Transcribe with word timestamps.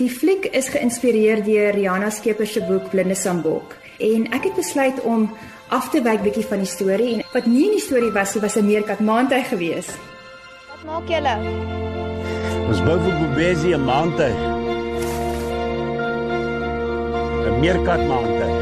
Die 0.00 0.08
fliek 0.08 0.46
is 0.56 0.70
geïnspireer 0.72 1.42
deur 1.44 1.74
Rihanna 1.76 2.08
Skeepers 2.08 2.54
se 2.56 2.62
boek 2.64 2.86
Blinde 2.88 3.12
Sambok 3.12 3.74
en 4.00 4.22
ek 4.32 4.46
het 4.48 4.56
besluit 4.56 4.96
om 5.04 5.26
af 5.76 5.90
te 5.92 6.00
wyk 6.00 6.22
bietjie 6.24 6.44
van 6.48 6.64
die 6.64 6.70
storie 6.70 7.10
en 7.18 7.20
wat 7.34 7.44
nie 7.44 7.66
in 7.66 7.74
die 7.76 7.82
storie 7.84 8.08
was 8.14 8.32
nie 8.32 8.40
was 8.40 8.56
'n 8.56 8.64
meerkat 8.64 9.00
maantuig 9.04 9.48
geweest. 9.52 9.92
Wat 10.70 10.82
maak 10.88 11.04
julle? 11.12 11.34
Ons 12.70 12.80
bou 12.80 12.96
vir 13.04 13.14
Bobesi 13.20 13.74
'n 13.74 13.84
maantuig. 13.84 14.40
'n 17.44 17.60
Meerkat 17.60 18.00
maantuig. 18.08 18.56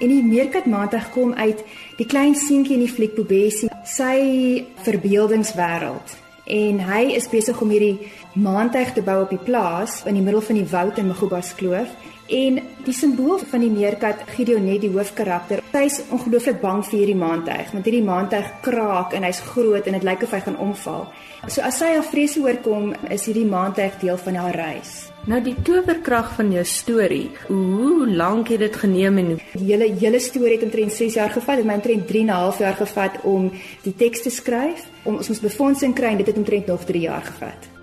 En 0.00 0.08
die 0.08 0.22
meerkat 0.22 0.66
maantuig 0.66 1.10
kom 1.10 1.32
uit 1.34 1.64
die 1.96 2.06
klein 2.06 2.34
seentjie 2.34 2.74
in 2.74 2.84
die 2.84 2.94
fliek 2.96 3.14
Bobesi, 3.14 3.68
sy 3.84 4.64
verbeeldingswêreld. 4.84 6.29
En 6.50 6.80
hy 6.82 7.02
is 7.14 7.28
besig 7.30 7.60
om 7.62 7.70
hierdie 7.70 8.10
maantuig 8.34 8.90
te 8.96 9.02
bou 9.06 9.20
op 9.22 9.30
die 9.30 9.38
plaas 9.38 10.00
in 10.10 10.16
die 10.18 10.24
middel 10.24 10.42
van 10.42 10.58
die 10.58 10.66
woud 10.66 10.98
in 10.98 11.06
Magubas 11.06 11.52
Kloof. 11.54 11.92
En 12.30 12.60
die 12.86 12.94
simbool 12.94 13.40
van 13.50 13.64
die 13.64 13.70
meerkat 13.74 14.20
Gideonet 14.36 14.84
die 14.84 14.90
hoofkarakter. 14.94 15.64
Hy's 15.74 15.96
ongelooflik 16.14 16.60
bang 16.62 16.84
vir 16.86 16.98
hierdie 17.00 17.18
maantuig 17.18 17.72
want 17.74 17.88
hierdie 17.88 18.06
maantuig 18.06 18.52
kraak 18.62 19.16
en 19.18 19.26
hy's 19.26 19.40
groot 19.50 19.86
en 19.86 19.96
dit 19.98 20.06
lyk 20.06 20.22
of 20.22 20.36
hy 20.36 20.40
gaan 20.44 20.58
omval. 20.62 21.08
So 21.48 21.64
as 21.66 21.80
sy 21.82 21.88
haar 21.96 22.06
vrese 22.06 22.42
oorkom, 22.44 22.92
is 23.10 23.26
hierdie 23.26 23.48
maantuig 23.50 23.96
deel 24.02 24.20
van 24.22 24.38
haar 24.38 24.54
reis. 24.54 24.92
Nou 25.26 25.40
die 25.42 25.56
towerkrag 25.66 26.30
van 26.36 26.52
jou 26.54 26.62
storie. 26.64 27.32
Hoe 27.48 28.06
lank 28.06 28.54
het 28.54 28.62
dit 28.62 28.78
geneem 28.78 29.18
en 29.18 29.34
Die 29.40 29.66
hele 29.72 29.90
hele 29.98 30.22
storie 30.22 30.54
het 30.54 30.68
omtrent 30.68 30.94
6 30.94 31.18
jaar 31.18 31.34
gevat. 31.34 31.58
Dit 31.58 31.64
het 31.64 31.72
my 31.72 31.80
omtrent 31.80 32.06
3 32.06 32.22
en 32.22 32.30
'n 32.30 32.38
half 32.44 32.58
jaar 32.58 32.78
gevat 32.78 33.18
om 33.24 33.50
die 33.82 33.96
teks 33.96 34.22
te 34.22 34.30
skryf. 34.30 34.86
Om 35.02 35.16
ons 35.16 35.40
befondsing 35.40 35.94
kry 35.94 36.14
en 36.14 36.16
dit 36.16 36.26
het 36.26 36.36
omtrent 36.36 36.66
nog 36.66 36.84
3 36.84 37.00
jaar 37.00 37.22
gevat. 37.22 37.79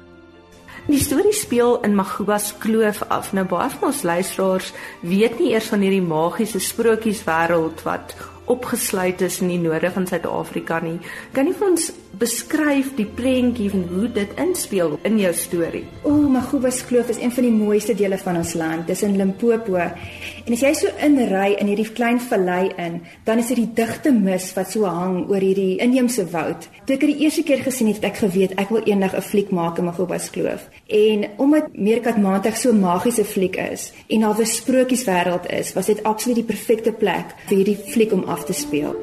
Die 0.88 1.00
storie 1.04 1.34
speel 1.36 1.82
in 1.84 1.96
Magubas 1.96 2.54
Kloof 2.58 3.02
af. 3.12 3.34
Nou 3.36 3.44
baie 3.48 3.68
van 3.74 3.90
ons 3.90 4.06
luisteraars 4.08 4.70
weet 5.04 5.36
nie 5.40 5.52
eers 5.52 5.68
van 5.68 5.84
hierdie 5.84 6.04
magiese 6.04 6.62
sprokieswêreld 6.64 7.84
wat 7.84 8.16
opgesluit 8.48 9.22
is 9.22 9.42
in 9.42 9.52
die 9.54 9.62
noorde 9.62 9.92
van 9.92 10.08
Suid-Afrika 10.08 10.80
nie. 10.84 10.98
Kan 11.36 11.48
jy 11.50 11.54
vir 11.58 11.68
ons 11.68 11.92
beskryf 12.18 12.94
die 12.98 13.06
prentjie 13.06 13.70
van 13.70 13.84
hoe 13.92 14.08
dit 14.10 14.32
inspel 14.42 14.96
in 15.06 15.20
jou 15.22 15.34
storie? 15.38 15.84
O, 16.04 16.16
Magubas 16.32 16.80
Kloof 16.88 17.12
is 17.14 17.20
een 17.22 17.34
van 17.36 17.46
die 17.46 17.54
mooiste 17.54 17.94
dele 17.98 18.18
van 18.18 18.40
ons 18.40 18.54
land. 18.58 18.88
Dis 18.88 19.04
in 19.06 19.18
Limpopo. 19.20 19.78
En 19.78 20.56
as 20.56 20.64
jy 20.64 20.72
so 20.80 20.92
inry 21.04 21.58
in 21.60 21.70
hierdie 21.70 21.90
klein 21.92 22.20
vallei 22.24 22.72
in, 22.80 23.02
dan 23.28 23.42
is 23.42 23.52
dit 23.52 23.62
die 23.62 23.70
digte 23.78 24.14
mis 24.16 24.50
wat 24.56 24.72
so 24.74 24.88
hang 24.90 25.26
oor 25.28 25.44
hierdie 25.44 25.78
inheemse 25.84 26.26
woud. 26.32 26.70
Toe 26.88 26.96
ek 26.96 27.04
dit 27.04 27.14
die 27.14 27.26
eerste 27.28 27.44
keer 27.46 27.62
gesien 27.66 27.92
het, 27.92 28.00
het 28.02 28.12
ek 28.12 28.22
geweet 28.24 28.56
ek 28.62 28.72
wil 28.74 28.86
eendag 28.86 29.16
'n 29.16 29.22
fliek 29.22 29.52
maak 29.52 29.78
in 29.78 29.86
Magubas 29.86 30.30
Kloof. 30.30 30.70
En 30.88 31.28
omdat 31.38 31.76
Meerkat 31.76 32.18
Maandag 32.18 32.58
so 32.58 32.72
'n 32.72 32.80
magiese 32.80 33.26
fliek 33.26 33.58
is 33.58 33.92
en 34.08 34.24
al 34.24 34.36
'n 34.40 34.46
sprokieswêreld 34.46 35.52
is, 35.52 35.74
was 35.74 35.86
dit 35.86 36.04
absoluut 36.04 36.36
die 36.36 36.54
perfekte 36.54 36.92
plek 36.92 37.26
vir 37.48 37.58
hierdie 37.58 37.78
fliek 37.78 38.14
om 38.14 38.24
af 38.24 38.37
te 38.44 38.54
speel. 38.54 38.96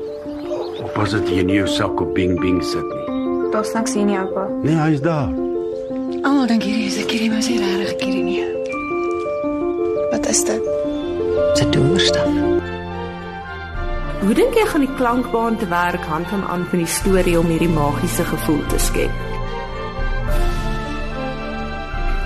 Was 0.94 1.10
dit 1.10 1.28
hier 1.28 1.44
nie 1.44 1.54
jouself 1.54 2.00
op 2.00 2.14
Bing 2.14 2.40
Bing 2.40 2.62
sit 2.64 2.84
nie? 2.84 3.50
Daar's 3.50 3.72
niks 3.72 3.94
hier 3.94 4.04
nie, 4.04 4.18
oupa. 4.18 4.48
Nee, 4.62 4.74
hy's 4.74 5.00
daar. 5.00 5.30
Almal 6.22 6.46
dink 6.46 6.62
hierdie 6.62 6.86
is 6.86 6.98
'n 6.98 7.06
kierie, 7.06 7.30
maar 7.30 7.42
sy 7.42 7.56
regtig 7.58 7.96
kierie 7.96 8.22
nie. 8.22 8.44
Wat 10.10 10.26
is 10.26 10.44
dit? 10.44 10.62
Sy 11.54 11.64
towerstaf. 11.64 12.28
Hoe 14.24 14.34
dink 14.34 14.54
jy 14.54 14.66
gaan 14.66 14.80
die 14.80 14.94
klankbaan 14.96 15.56
te 15.56 15.66
werk 15.68 16.04
hand 16.04 16.26
aan 16.32 16.42
hand 16.42 16.72
met 16.72 16.80
die 16.80 16.92
storie 16.92 17.38
om 17.38 17.46
hierdie 17.46 17.68
magiese 17.68 18.24
gevoel 18.24 18.62
te 18.66 18.78
skep? 18.78 19.10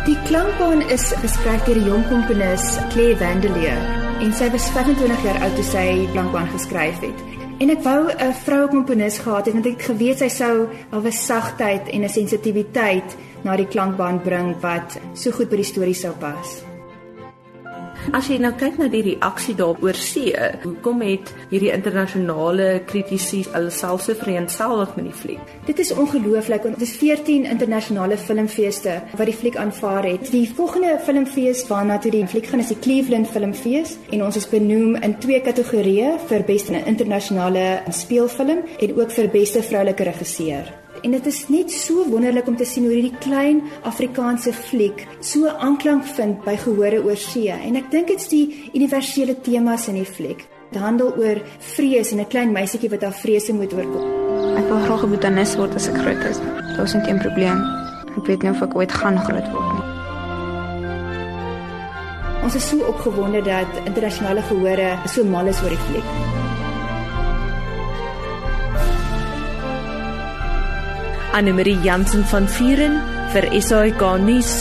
Die 0.07 0.19
klankbaan 0.25 0.81
is 0.89 1.13
geskryf 1.21 1.65
deur 1.65 1.75
die 1.75 1.85
jong 1.85 2.07
komponis 2.09 2.79
Claire 2.93 3.17
Vandelier 3.17 4.08
en 4.19 4.33
sy 4.35 4.49
was 4.51 4.67
25 4.75 5.21
jaar 5.23 5.37
oud 5.47 5.53
toe 5.55 5.65
sy 5.67 5.85
die 6.01 6.09
klankbaan 6.11 6.49
geskryf 6.51 7.03
het. 7.05 7.21
En 7.63 7.71
ek 7.71 7.83
wou 7.87 8.11
'n 8.11 8.35
vroue 8.45 8.69
komponis 8.69 9.19
gehad 9.19 9.47
het 9.47 9.55
want 9.55 9.67
ek 9.67 9.77
het 9.79 9.91
geweet 9.91 10.19
sy 10.19 10.29
sou 10.29 10.69
al 10.91 11.03
'n 11.07 11.13
sagtheid 11.13 11.89
en 11.89 12.03
'n 12.05 12.09
sensitiwiteit 12.09 13.17
na 13.45 13.57
die 13.57 13.67
klankbaan 13.67 14.23
bring 14.23 14.57
wat 14.61 14.99
so 15.15 15.31
goed 15.31 15.51
by 15.51 15.57
die 15.57 15.65
storie 15.65 15.95
sou 15.95 16.13
pas. 16.13 16.68
As 18.17 18.29
jy 18.31 18.39
nou 18.41 18.55
kyk 18.57 18.79
na 18.81 18.87
die 18.89 19.03
reaksie 19.05 19.53
daarop 19.59 19.83
oor 19.85 19.97
see, 20.01 20.31
hoekom 20.63 21.03
het 21.05 21.29
hierdie 21.51 21.73
internasionale 21.75 22.69
kritici 22.89 23.43
hulle 23.53 23.73
self 23.75 24.07
so 24.07 24.17
vereenselwig 24.17 24.95
met 24.97 25.11
die 25.11 25.19
fliek? 25.23 25.53
Dit 25.67 25.83
is 25.85 25.93
ongelooflik 25.93 26.65
want 26.65 26.79
dit 26.79 26.87
is 26.89 26.95
14 26.97 27.45
internasionale 27.51 28.17
filmfeeste 28.17 28.97
wat 29.13 29.29
die 29.29 29.37
fliek 29.37 29.61
aanvaar 29.61 30.09
het. 30.09 30.33
Die 30.33 30.47
volgende 30.49 30.97
filmfees 31.05 31.67
waarna 31.69 32.01
toe 32.01 32.15
die 32.15 32.25
fliek 32.33 32.49
gaan 32.49 32.65
is 32.65 32.73
die 32.73 32.81
Cleveland 32.81 33.29
Filmfees 33.29 33.99
en 34.09 34.25
ons 34.25 34.41
is 34.41 34.49
benoem 34.49 34.97
in 35.05 35.19
twee 35.21 35.45
kategorieë 35.45 36.17
vir 36.33 36.49
beste 36.49 36.81
internasionale 36.81 37.69
speelfilm 37.93 38.65
en 38.65 39.01
ook 39.03 39.17
vir 39.21 39.33
beste 39.37 39.65
vroulike 39.69 40.09
regisseur. 40.09 40.73
En 41.03 41.11
dit 41.15 41.27
is 41.27 41.41
net 41.49 41.71
so 41.73 42.05
wonderlik 42.11 42.49
om 42.51 42.57
te 42.57 42.67
sien 42.67 42.85
hoe 42.89 42.95
hierdie 42.95 43.19
klein 43.23 43.63
Afrikaanse 43.87 44.53
fliek 44.53 45.05
so 45.21 45.49
aanklank 45.49 46.07
vind 46.17 46.43
by 46.45 46.57
gehore 46.59 47.03
oor 47.05 47.17
see. 47.17 47.51
En 47.53 47.79
ek 47.79 47.91
dink 47.93 48.11
dit's 48.11 48.31
die 48.33 48.71
universele 48.75 49.37
temas 49.47 49.89
in 49.89 50.01
die 50.01 50.09
fliek. 50.09 50.47
Dit 50.73 50.81
handel 50.83 51.15
oor 51.17 51.41
vrees 51.75 52.13
en 52.13 52.21
'n 52.21 52.29
klein 52.29 52.53
meisietjie 52.53 52.91
wat 52.91 53.03
haar 53.03 53.15
vrese 53.15 53.53
moet 53.53 53.73
oorkom. 53.73 54.05
Ek 54.59 54.67
wil 54.69 54.81
graag 54.87 55.05
'n 55.05 55.11
botanis 55.11 55.57
word 55.57 55.75
as 55.75 55.89
ek 55.89 55.97
groot 55.97 56.25
is. 56.31 56.39
Daar's 56.77 56.95
net 56.95 57.07
een 57.07 57.19
probleem. 57.19 57.59
Ek 58.17 58.27
weet 58.27 58.43
nie 58.43 58.51
of 58.51 58.63
ek 58.63 58.75
ooit 58.75 58.93
gaan 58.93 59.19
groot 59.19 59.49
word 59.53 59.73
nie. 59.73 59.87
Ons 62.43 62.55
is 62.55 62.69
so 62.69 62.79
opgewonde 62.89 63.43
dat 63.43 63.67
internasionale 63.85 64.43
gehore 64.43 64.99
so 65.07 65.25
mal 65.25 65.47
is 65.47 65.63
oor 65.63 65.69
die 65.69 65.85
fliek. 65.89 66.48
Anne 71.39 71.53
Marie 71.53 71.79
Jansen 71.85 72.25
van 72.33 72.49
Vuren 72.51 72.97
vir 73.31 73.45
SAK 73.63 74.03
nuus 74.25 74.57